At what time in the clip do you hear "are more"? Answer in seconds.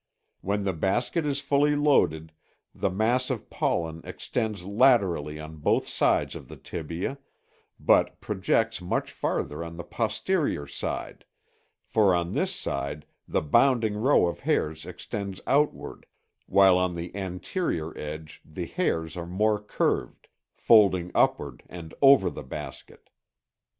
19.15-19.61